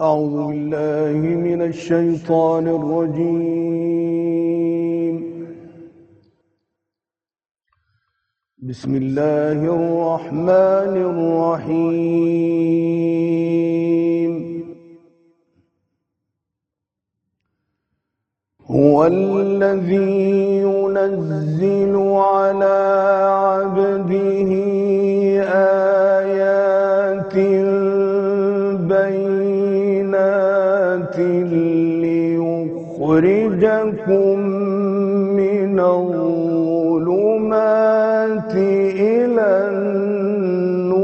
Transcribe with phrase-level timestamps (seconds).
[0.00, 3.54] أعوذ بالله من الشيطان الرجيم.
[8.58, 12.24] بسم الله الرحمن الرحيم.
[18.66, 22.76] هو الذي ينزل على
[23.30, 24.73] عبده
[34.08, 34.38] ليخرجكم
[35.36, 36.94] من الظلمات
[38.54, 40.94] إلى النور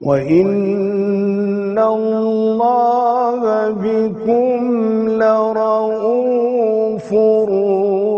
[0.00, 7.12] وإن الله بكم لرؤوف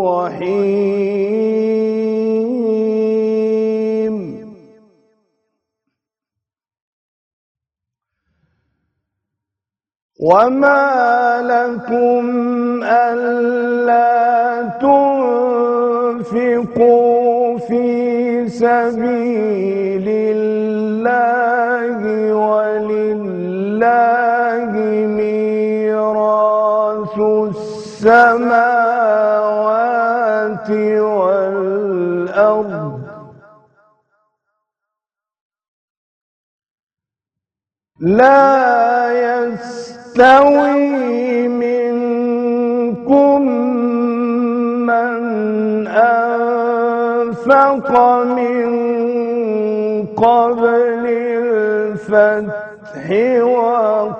[0.06, 0.81] رحيم
[10.22, 12.22] وما لكم
[12.84, 14.22] ألا
[16.22, 22.00] تنفقوا في سبيل الله
[22.34, 23.82] ولله
[25.18, 27.18] ميراث
[27.98, 28.70] السماوات
[31.00, 33.00] والأرض
[38.00, 38.72] لا
[40.12, 43.42] يستوي منكم
[44.86, 47.50] من أنفق
[48.24, 48.68] من
[50.16, 51.04] قبل
[51.42, 53.04] الفتح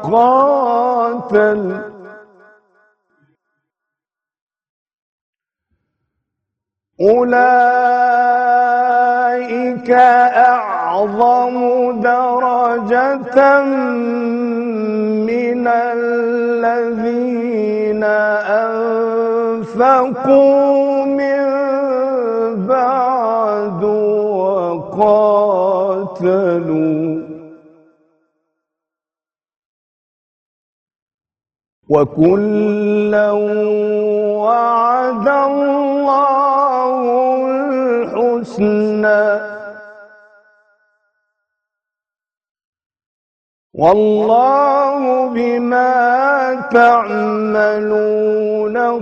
[0.03, 0.63] وقاتل.
[7.01, 7.83] أولئك
[10.37, 11.55] أعظم
[12.01, 13.39] درجة
[26.13, 27.23] وقاتلوا.
[31.89, 33.31] وكلا
[34.43, 37.03] وعد الله
[37.59, 38.82] الحسنى.
[43.83, 45.95] والله بما
[46.73, 47.97] تعملون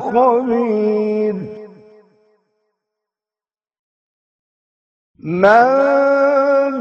[0.00, 1.34] خبير.
[5.24, 5.66] من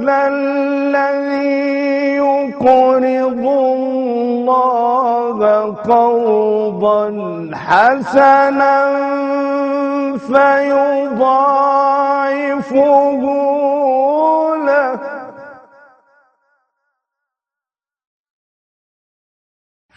[0.05, 1.59] ذا الذي
[2.15, 5.39] يقرض الله
[5.73, 7.03] قرضا
[7.53, 8.79] حسنا
[10.17, 11.49] فيضاعفه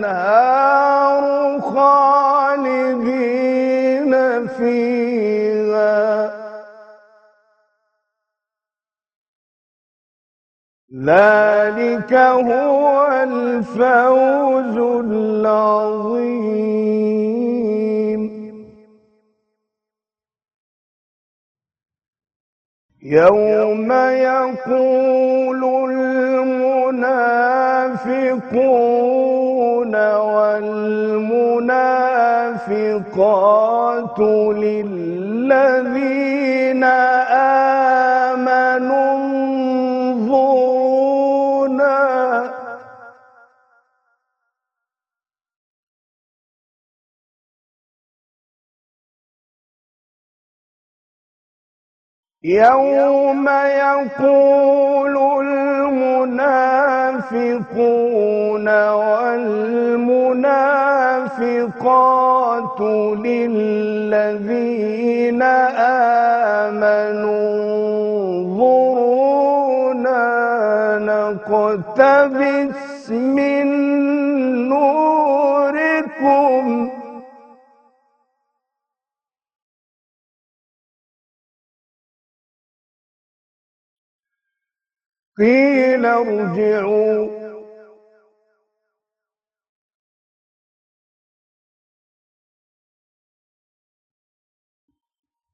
[10.92, 16.52] ذلك هو الفوز العظيم.
[23.02, 27.14] يوم يقول المنافقون
[30.20, 30.98] والمنافقات
[34.58, 35.91] للذين
[52.44, 55.16] يوم يقول
[55.46, 56.68] المنافقون
[58.90, 59.60] والمنافقات
[63.24, 64.22] للذين
[66.62, 67.62] آمنوا
[68.62, 70.18] انظرونا
[70.98, 73.61] نقتبس من
[85.42, 87.28] قيل ارجعوا.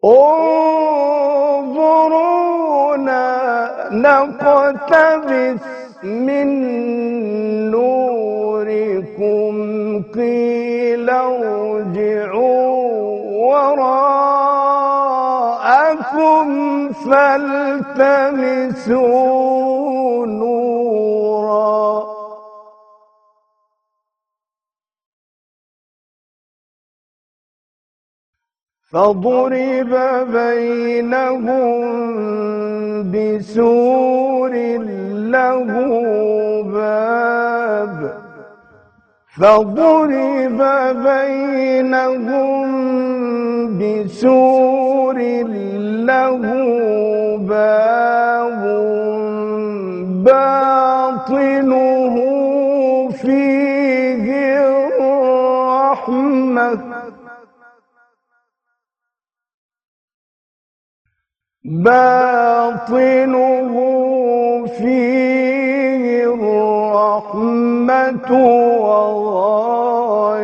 [0.05, 1.79] انظرونا
[3.93, 5.61] نقتبس
[6.03, 6.49] من
[7.71, 9.55] نوركم.
[10.15, 12.49] قيل ارجعوا
[13.49, 14.09] وراءكم
[16.93, 18.19] فالتمسوا.
[28.93, 29.93] فضرب
[30.33, 31.83] بينهم
[33.13, 34.53] بسور
[35.33, 35.67] له
[36.63, 38.01] باب.
[39.41, 40.61] فضرب
[41.05, 42.69] بينهم
[43.79, 45.19] بسور
[46.09, 46.43] له
[47.49, 48.63] باب.
[50.25, 51.98] باطنه
[61.69, 63.69] باطنه
[64.67, 68.31] فيه الرحمة
[68.81, 70.39] وظاهره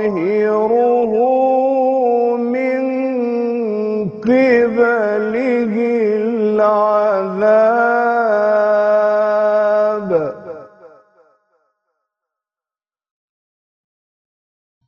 [2.37, 2.81] من
[4.21, 5.75] قبله
[6.17, 6.75] العذاب.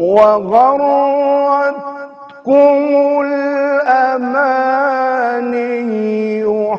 [0.00, 1.72] وغرتكم
[3.92, 4.52] الأماني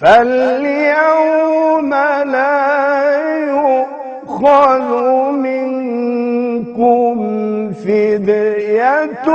[0.00, 1.90] فاليوم
[2.34, 2.58] لا
[3.50, 5.07] يؤخذ
[7.88, 9.28] فدية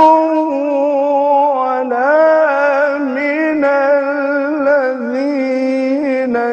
[1.58, 3.64] ولا من
[4.54, 5.14] الذين